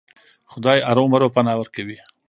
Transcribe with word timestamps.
خدای 0.51 0.79
ارومرو 0.89 1.27
پناه 1.35 1.57
ورکوي. 1.57 1.97